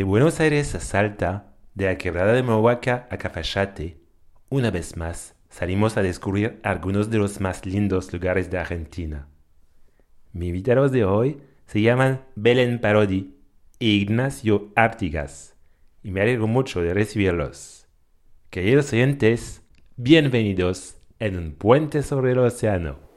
[0.00, 4.00] De Buenos Aires a Salta, de la quebrada de Mohuaca a Cafayate,
[4.48, 9.28] una vez más salimos a descubrir algunos de los más lindos lugares de Argentina.
[10.32, 13.36] Mi invitados de hoy se llaman Belén Parodi
[13.78, 15.54] e Ignacio Artigas,
[16.02, 17.86] y me alegro mucho de recibirlos.
[18.48, 19.60] Queridos oyentes,
[19.96, 23.09] bienvenidos en un puente sobre el océano.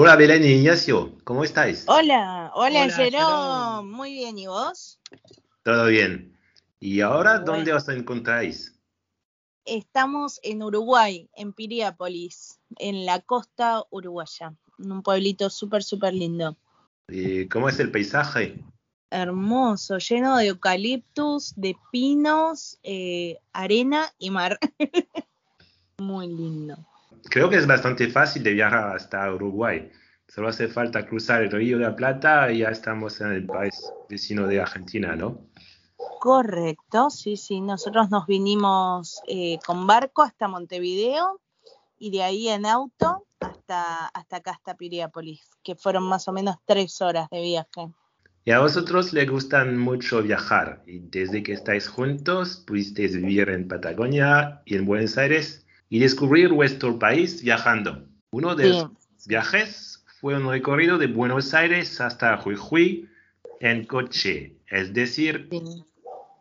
[0.00, 1.84] Hola Belén y Ignacio, ¿cómo estáis?
[1.88, 3.10] Hola, hola, Hola, Jerome.
[3.10, 3.96] Jerome.
[3.96, 5.00] Muy bien, ¿y vos?
[5.64, 6.38] Todo bien.
[6.78, 7.54] ¿Y ahora Bueno.
[7.54, 8.78] dónde os encontráis?
[9.64, 16.56] Estamos en Uruguay, en Piriápolis, en la costa uruguaya, en un pueblito súper, súper lindo.
[17.08, 18.54] ¿Y cómo es el paisaje?
[19.10, 24.60] Hermoso, lleno de eucaliptus, de pinos, eh, arena y mar.
[25.98, 26.76] Muy lindo.
[27.24, 29.90] Creo que es bastante fácil de viajar hasta Uruguay.
[30.26, 33.74] Solo hace falta cruzar el Río de la Plata y ya estamos en el país
[34.08, 35.40] vecino de Argentina, ¿no?
[36.20, 37.60] Correcto, sí, sí.
[37.60, 41.40] Nosotros nos vinimos eh, con barco hasta Montevideo
[41.98, 46.56] y de ahí en auto hasta, hasta acá, hasta Piriápolis, que fueron más o menos
[46.66, 47.88] tres horas de viaje.
[48.44, 53.68] Y a vosotros les gustan mucho viajar y desde que estáis juntos pudisteis vivir en
[53.68, 58.04] Patagonia y en Buenos Aires y descubrir vuestro país viajando.
[58.30, 58.70] Uno de Sí.
[58.70, 58.90] los
[59.26, 63.08] viajes fue un recorrido de Buenos Aires hasta Jujuy
[63.60, 65.84] en coche, es decir, Sí.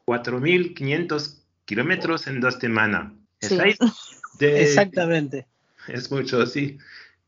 [0.06, 3.12] 4.500 kilómetros en dos semanas.
[3.42, 3.54] Sí.
[3.56, 3.78] ¿Estáis
[4.40, 5.48] de- Exactamente.
[5.88, 6.78] Es mucho, sí.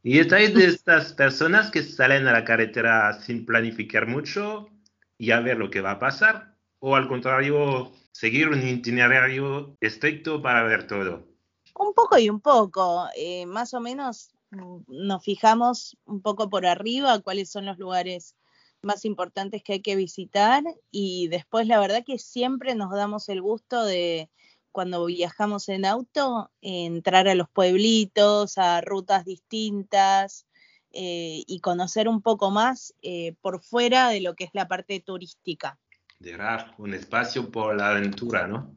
[0.03, 4.69] ¿Y estáis de estas personas que salen a la carretera sin planificar mucho
[5.17, 6.55] y a ver lo que va a pasar?
[6.79, 11.27] ¿O al contrario, seguir un itinerario estricto para ver todo?
[11.75, 13.07] Un poco y un poco.
[13.15, 18.35] eh, más o menos mm, nos fijamos un poco por arriba cuáles son los lugares
[18.81, 23.41] más importantes que hay que visitar y después la verdad que siempre nos damos el
[23.41, 24.29] gusto de
[24.71, 30.45] cuando viajamos en auto entrar a los pueblitos, a rutas distintas
[30.91, 34.99] eh, y conocer un poco más eh, por fuera de lo que es la parte
[34.99, 35.77] turística.
[36.19, 38.75] Dejar un espacio por la aventura, ¿no?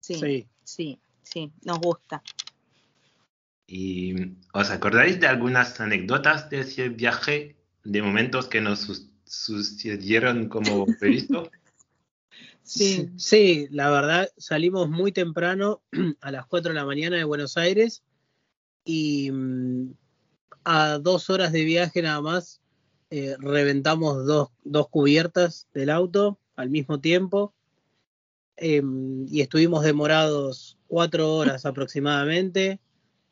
[0.00, 0.48] Sí, Sí.
[0.64, 2.22] sí, sí, nos gusta.
[3.66, 4.14] ¿Y
[4.54, 11.50] os acordáis de algunas anécdotas de ese viaje, de momentos que nos sucedieron como previsto?
[12.62, 13.10] Sí.
[13.16, 15.82] Sí, la verdad, salimos muy temprano,
[16.20, 18.02] a las 4 de la mañana de Buenos Aires,
[18.84, 19.94] y mm,
[20.64, 22.60] a dos horas de viaje nada más,
[23.10, 27.54] eh, reventamos dos, dos cubiertas del auto al mismo tiempo,
[28.56, 32.80] em, y estuvimos demorados cuatro horas aproximadamente.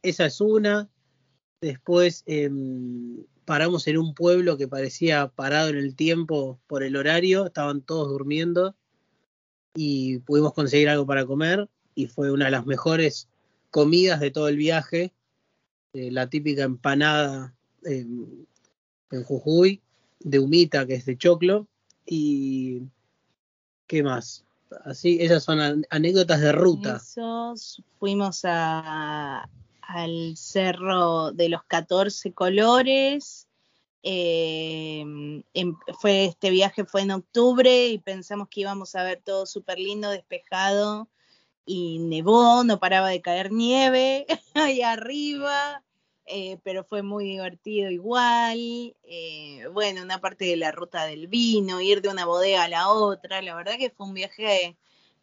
[0.03, 0.89] Esa es una.
[1.61, 7.47] Después em, paramos en un pueblo que parecía parado en el tiempo por el horario,
[7.47, 8.77] estaban todos durmiendo
[9.75, 13.29] y pudimos conseguir algo para comer y fue una de las mejores
[13.71, 15.13] comidas de todo el viaje,
[15.93, 18.07] eh, la típica empanada eh,
[19.11, 19.83] en Jujuy,
[20.21, 21.69] de humita, que es de choclo,
[22.07, 22.83] y
[23.87, 24.46] ¿qué más?
[24.85, 26.95] Así, esas son an- anécdotas de ruta.
[27.99, 29.49] Fuimos a,
[29.81, 33.47] al cerro de los 14 colores.
[34.03, 35.01] eh,
[35.55, 39.79] em- fue, este viaje fue en octubre y pensamos que íbamos a ver todo súper
[39.79, 41.09] lindo, despejado
[41.65, 45.83] y nevó, no paraba de caer nieve ahí arriba,
[46.27, 48.59] eh, pero fue muy divertido igual.
[49.05, 52.89] eh, bueno, una parte de la ruta del vino, ir de una bodega a la
[52.91, 54.77] otra, la verdad que fue un viaje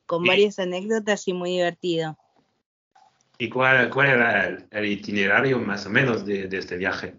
[0.06, 2.18] con varias anécdotas y muy divertido.
[3.38, 7.16] ¿Y cuál, cuál era el, el itinerario más o menos de, de este viaje?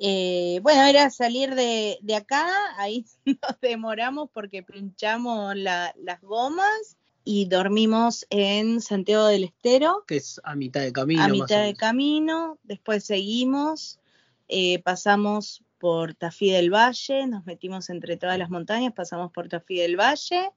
[0.00, 2.46] Eh, bueno, era salir de, de acá,
[2.78, 3.04] ahí
[3.42, 6.97] nos demoramos porque pinchamos la- las gomas
[7.30, 11.22] y dormimos en Santiago del Estero que es a mitad de camino.
[11.22, 14.00] a mitad de camino, después seguimos,
[14.48, 19.76] eh, pasamos por Tafí del Valle, nos metimos entre todas las montañas, pasamos por Tafí
[19.76, 20.52] del Valle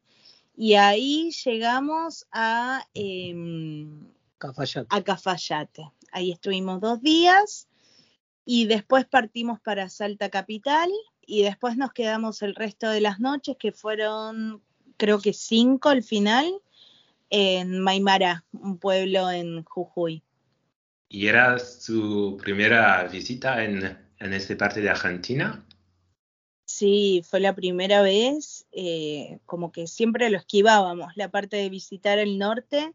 [0.55, 2.87] y ahí llegamos a,
[4.37, 4.87] Cafayate.
[4.89, 5.91] a Cafayate.
[6.13, 7.67] Ahí estuvimos dos días
[8.45, 10.89] y después partimos para Salta Capital
[11.19, 14.63] y después nos quedamos el resto de las noches, que furon
[15.01, 16.45] creo que cinco al final,
[17.31, 20.21] en Maimara, un pueblo en Jujuy.
[21.09, 25.65] ¿Y era su primera visita en, en esta parte de Argentina?
[26.65, 32.19] Sí, fue la primera vez, eh, como que siempre lo esquivábamos, la parte de visitar
[32.19, 32.93] el norte,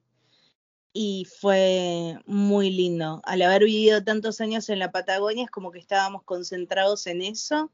[0.92, 3.20] y fue muy lindo.
[3.24, 7.72] Al haber vivido tantos años en la Patagonia, es como que estábamos concentrados en eso,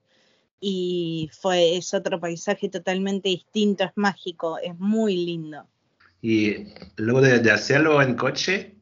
[0.65, 5.67] y fue, es otro paisaje totalmente distinto, es mágico, es muy lindo.
[6.23, 8.77] ¿Y luego de, hacerlo en coche?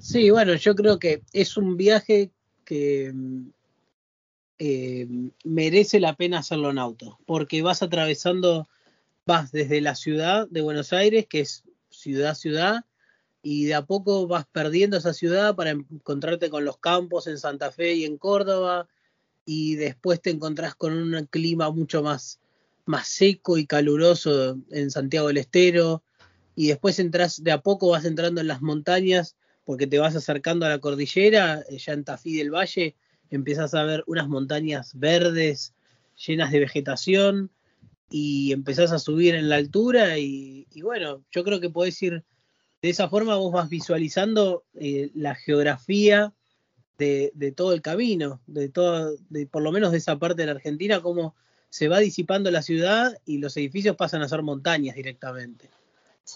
[0.00, 2.32] Sí, bueno, yo creo que es un viaje
[2.64, 3.14] que
[4.58, 5.06] eh,
[5.44, 8.68] merece la pena hacerlo en auto, porque vas atravesando,
[9.24, 12.84] vas desde la ciudad de Buenos Aires, que es ciudad, ciudad,
[13.42, 17.70] y de a poco vas perdiendo esa ciudad para encontrarte con los campos en Santa
[17.70, 18.88] Fe y en Córdoba,
[19.52, 22.38] y después te encontrás con un clima mucho más,
[22.84, 26.04] más seco y caluroso en Santiago del Estero,
[26.54, 30.66] y después entras, de a poco vas entrando en las montañas, porque te vas acercando
[30.66, 32.94] a la cordillera, eh, ya en Tafí del Valle,
[33.28, 35.74] empiezas a ver unas montañas verdes
[36.14, 37.50] llenas de vegetación
[38.08, 42.22] y empezás a subir en la altura y, bueno, yo creo que podés ir
[42.82, 46.34] de esa forma, vos vas visualizando eh, la geografía
[47.00, 50.52] de, todo el camino, de todo, de, por lo menos de esa parte de la
[50.52, 51.34] Argentina, cómo
[51.70, 55.70] se va disipando la ciudad y los edificios pasan a ser montañas directamente.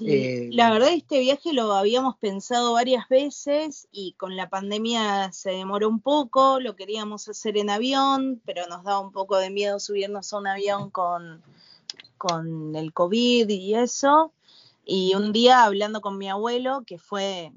[0.00, 5.50] Eh, la verdad este viaje lo habíamos pensado varias veces y con la pandemia se
[5.50, 9.78] demoró un poco, lo queríamos hacer en avión, pero nos daba un poco de miedo
[9.78, 11.42] subirnos a un avión con,
[12.18, 14.32] con el COVID y eso.
[14.84, 17.52] Y un día hablando con mi abuelo, que fue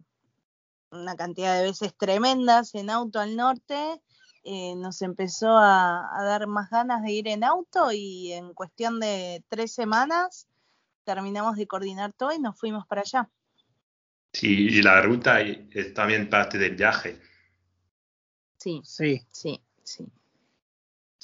[1.02, 4.02] una cantidad de veces tremendas en auto al norte,
[4.44, 9.00] eh, nos empezó a, a dar más ganas de ir en auto y en cuestión
[9.00, 10.48] de tres semanas
[11.04, 13.30] terminamos de coordinar todo y nos fuimos para allá.
[14.34, 17.20] Sí, y la ruta es también parte del viaje.
[18.58, 20.06] Sí, sí, sí, sí.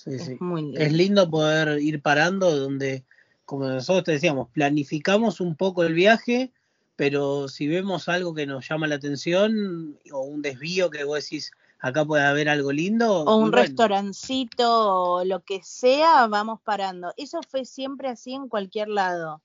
[0.05, 0.79] es, Muy lindo.
[0.79, 3.05] es lindo poder ir parando donde,
[3.45, 6.51] como nosotros te decíamos, planificamos un poco el viaje,
[6.95, 11.51] pero si vemos algo que nos llama la atención o un desvío que vos decís,
[11.79, 13.23] acá puede haber algo lindo.
[13.23, 17.13] O un restaurancito o lo que sea, vamos parando.
[17.17, 19.41] Eso fue siempre así en cualquier lado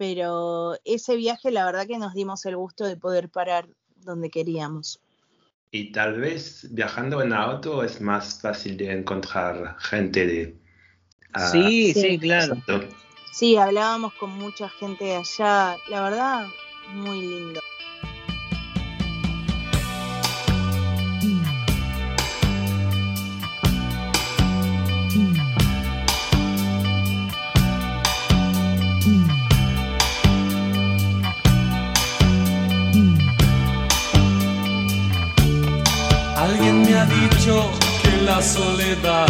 [0.00, 4.98] pero ese viaje la verdad que nos dimos el gusto de poder parar donde queríamos.
[5.72, 10.58] Y tal vez viajando en auto es más fácil de encontrar gente de...
[11.34, 12.56] Ah, sí, sí, claro.
[13.30, 16.46] Sí, hablábamos con mucha gente de allá, la verdad,
[16.94, 17.60] muy lindo.
[38.02, 39.26] que la soledad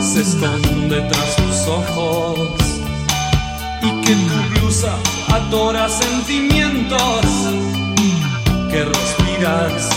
[0.00, 2.79] se esconde tras tus ojos
[3.82, 4.92] y que tu blusa
[5.32, 7.24] adora sentimientos.
[8.70, 9.88] Que respiras.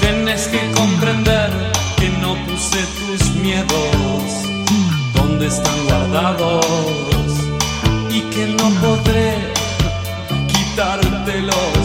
[0.00, 1.50] Tienes que comprender
[1.96, 4.22] que no puse tus miedos.
[5.14, 6.66] Donde están guardados
[8.10, 9.34] y que no podré
[10.46, 11.77] quitártelos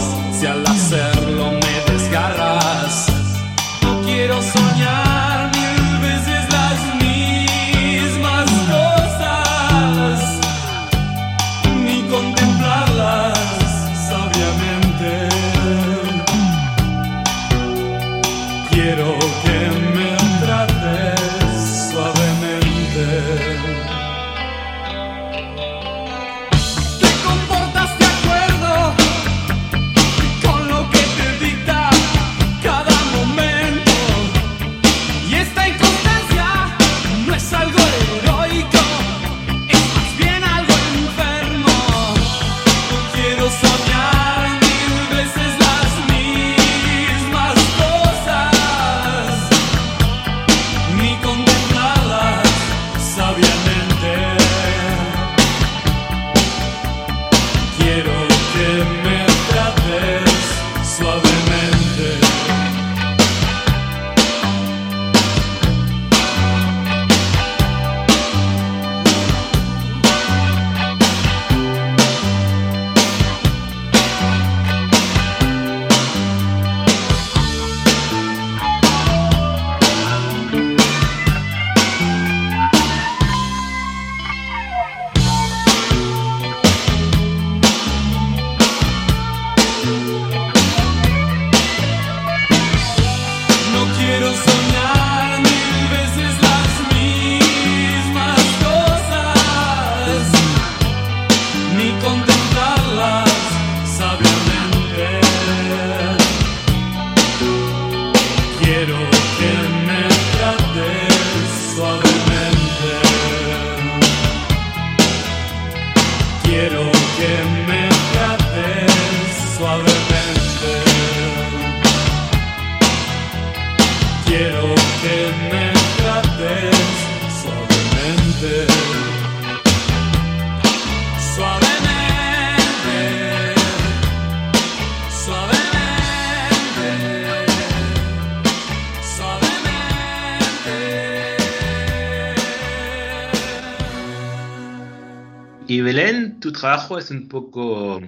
[145.74, 148.00] Y Belén, tu trabajo es un poco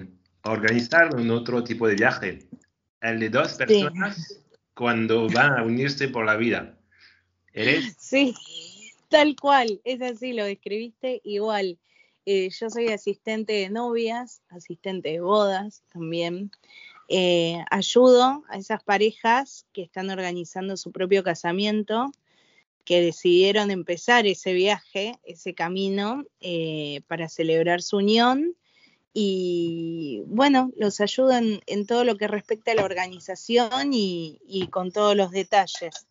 [0.43, 2.47] organizar un otro tipo de viaje,
[3.01, 4.41] el de dos personas
[4.73, 6.77] cuando van a unirse por la vida.
[7.51, 7.93] ¿Eres?
[7.99, 8.33] Sí,
[9.09, 11.77] tal cual, es así, lo describiste igual.
[12.25, 16.51] Eh, yo soy asistente de novias, asistente de bodas también.
[17.09, 22.13] Eh, ayudo a esas parejas que están organizando su propio casamiento,
[22.87, 28.55] que decidieron empezar ese viaje, ese camino eh, para celebrar su unión.
[29.11, 34.67] Y bueno, los ayudo en, en todo lo que respecta a la organización y, y
[34.67, 36.07] con todos los detalles.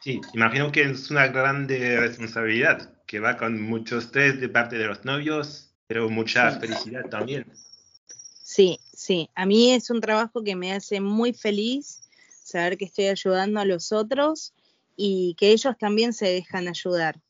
[0.00, 4.86] Sí, imagino que es una grande responsabilidad, que va con mucho estrés de parte de
[4.86, 6.58] los novios, pero mucha Sí.
[6.58, 7.46] felicidad también.
[8.42, 12.00] Sí, sí, a mí es un trabajo que me hace muy feliz
[12.42, 14.54] saber que estoy ayudando a los otros
[15.00, 17.20] y que ellos también se dejan ayudar,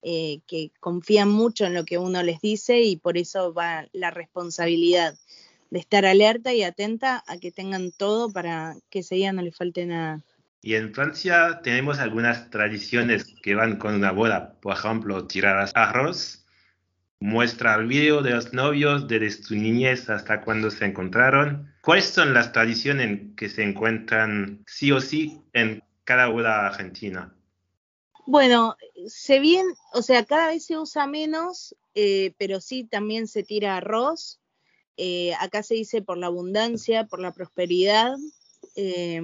[0.00, 4.12] eh, que confían mucho en lo que uno les dice y por eso va la
[4.12, 5.18] responsabilidad
[5.70, 9.56] de estar alerta y atenta a que tengan todo para que ese día no les
[9.56, 10.22] falte nada.
[10.62, 14.54] Y en Francia tenemos algunas tradiciones que van con una boda.
[14.60, 16.46] Por ejemplo, tirar arroz,
[17.18, 21.72] muestra el vídeo de los novios desde su niñez hasta cuando se encontraron.
[21.82, 27.34] ¿Cuáles son las tradiciones que se encuentran sí o sí en cada boda argentina?
[28.26, 33.42] Bueno, se bien, o sea, cada vez se usa menos, eh, pero sí también se
[33.42, 34.40] tira arroz.
[34.96, 38.16] Eh, acá se dice por la abundancia, por la prosperidad.
[38.76, 39.20] eh,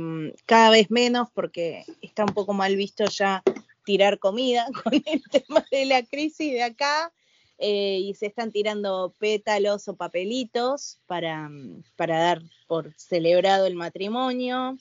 [0.47, 3.43] cada vez menos porque está un poco mal visto ya
[3.85, 7.13] tirar comida con el tema de la crisis de acá.
[7.59, 11.49] eh, y se están tirando pétalos o papelitos para,
[11.97, 14.79] para dar por celebrado el matrimonio.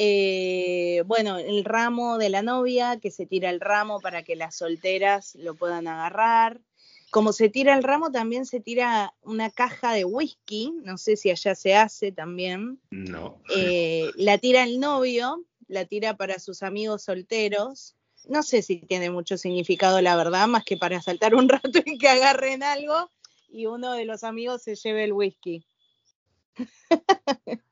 [0.00, 4.54] Eh, bueno, el ramo de la novia, que se tira el ramo para que las
[4.54, 6.60] solteras lo puedan agarrar.
[7.10, 11.30] Como se tira el ramo, también se tira una caja de whisky, no sé si
[11.30, 12.78] allá se hace también.
[12.90, 13.42] No.
[13.56, 17.96] Eh, la tira el novio, la tira para sus amigos solteros.
[18.28, 21.98] No sé si tiene mucho significado, la verdad, más que para saltar un rato y
[21.98, 23.10] que agarren algo
[23.48, 25.66] y uno de los amigos se lleve el whisky.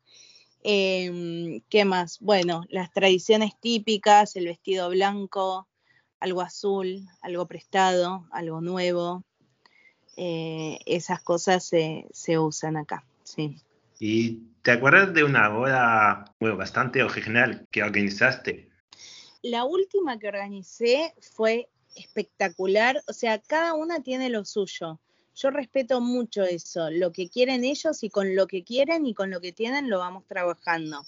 [0.69, 2.19] Em, ¿Qué más?
[2.19, 5.69] Bueno, las tradiciones típicas, el vestido blanco,
[6.19, 9.23] algo azul, algo prestado, algo nuevo.
[10.17, 13.59] eh, esas cosas se, se usan acá, sí.
[14.01, 18.69] ¿Y te acuerdas de una boda bueno, bastante original que organizaste?
[19.43, 24.99] La última que organicé fue espectacular, o sea, cada una tiene lo suyo.
[25.37, 29.31] Yo respeto mucho eso, lo que quieren ellos y con lo que quieren y con
[29.31, 31.05] lo que tienen lo vamos trabajando.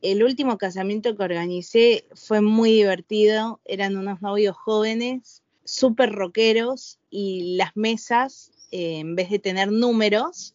[0.00, 7.56] El último casamiento que organicé fue muy divertido, eran unos novios jóvenes, súper rockeros y
[7.56, 10.54] las mesas, eh, en vez de tener números,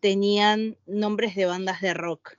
[0.00, 2.36] tenían nombres de bandas de rock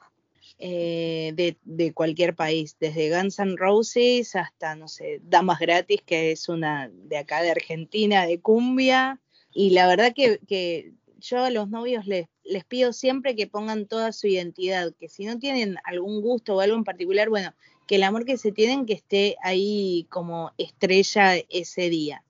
[0.59, 6.31] eh, de, de cualquier país, desde Guns N' Roses hasta, no sé, Damas Gratis, que
[6.31, 9.19] es una de acá de Argentina, de cumbia.
[9.53, 13.85] Y la verdad que, que yo a los novios les, les pido siempre que pongan
[13.85, 17.53] toda su identidad, que si no tienen algún gusto o algo en particular, bueno,
[17.87, 22.23] que el amor que se tienen que esté ahí como estrella ese día.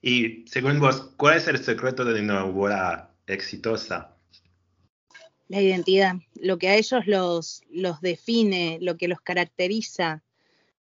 [0.00, 4.16] Y según vos, ¿cuál es el secreto de una boda exitosa?
[5.48, 10.22] La identidad, lo que a ellos los, los define, lo que los caracteriza,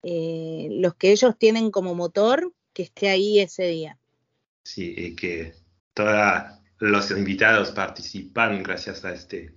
[0.03, 3.97] eh, los que ellos tienen como motor, que esté ahí ese día.
[4.67, 5.53] Sí, y que
[5.93, 6.43] todos
[6.79, 9.53] los invitados participan gracias a este.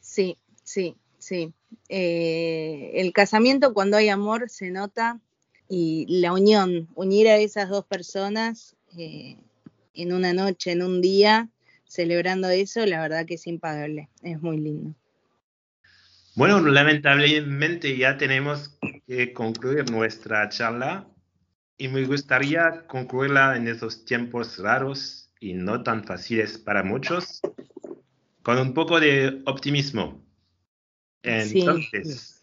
[0.00, 1.52] Sí, sí, sí.
[1.88, 5.18] Eh, el casamiento cuando hay amor se nota
[5.68, 9.38] y la unión, unir a esas dos personas eh,
[9.92, 11.48] en una noche, en un día,
[11.84, 14.94] celebrando eso, la verdad que es impagable, es muy lindo.
[16.36, 21.08] Bueno, lamentablemente ya tenemos que concluir nuestra charla
[21.76, 27.40] y me gustaría concluirla en esos tiempos raros y no tan fáciles para muchos,
[28.42, 30.24] con un poco de optimismo.
[31.22, 31.60] Sí.
[31.60, 32.42] Entonces,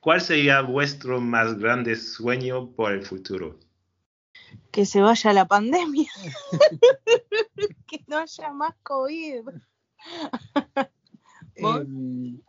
[0.00, 3.58] ¿cuál sería vuestro más grande sueño por el futuro?
[4.70, 6.10] Que se vaya la pandemia,
[7.86, 9.42] que no haya más COVID.
[11.60, 11.82] ¿Vos?
[11.82, 12.40] Eh,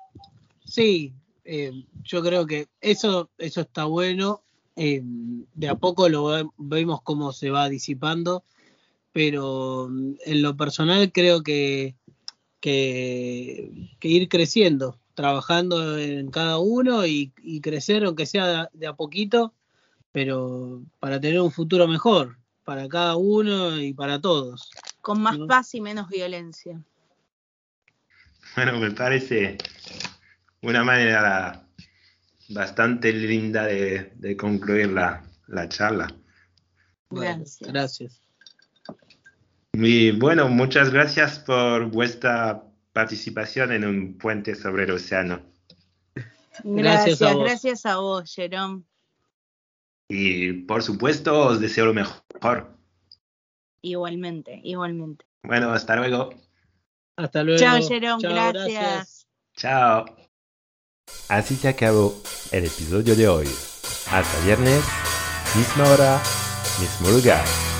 [0.63, 1.13] sí,
[1.43, 4.43] eh, yo creo que eso, eso está bueno.
[4.75, 8.43] Eh, de a poco lo ve- vemos cómo se va disipando,
[9.11, 11.95] pero mm, en lo personal creo que,
[12.59, 18.93] que, que ir creciendo, trabajando en cada uno y, y crecer, aunque sea de a
[18.93, 19.53] poquito,
[20.11, 24.69] pero para tener un futuro mejor, para cada uno y para todos.
[25.01, 25.47] Con más ¿no?
[25.47, 26.81] paz y menos violencia.
[28.55, 29.57] Bueno, me parece
[30.61, 31.65] una manera
[32.53, 36.07] bastante linda de, de concluir la, la charla.
[37.09, 37.71] Bueno, Gracias.
[37.71, 38.21] gracias.
[39.73, 45.41] Y bueno, muchas gracias por vuestra participación en un puente sobre el océano.
[46.63, 47.43] Gracias Gracias, a vos.
[47.45, 48.83] gracias a vos, Jerome.
[50.09, 52.77] Y por supuesto, os deseo lo mejor.
[53.81, 55.25] Igualmente, igualmente.
[55.43, 56.29] Bueno, hasta luego.
[57.15, 57.59] Hasta luego.
[57.59, 59.27] Chao, Jerome, Chao, gracias.
[59.55, 60.30] Chao.
[61.27, 62.15] Así se acabó
[62.51, 63.49] el episodio de hoy.
[64.11, 64.83] Hasta viernes,
[65.55, 66.21] misma hora,
[66.79, 67.70] mismo lugar.